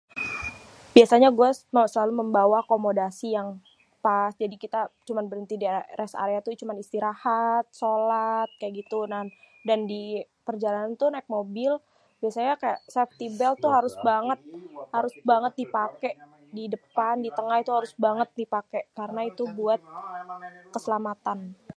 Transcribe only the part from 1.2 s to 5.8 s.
gue selalu membawa akomodasi yang tas, jadi kita cuma berhenti di